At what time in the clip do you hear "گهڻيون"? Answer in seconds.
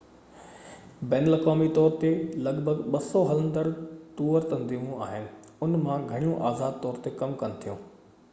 6.13-6.45